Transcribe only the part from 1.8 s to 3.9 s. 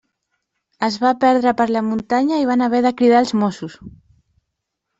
muntanya i van haver de cridar els Mossos.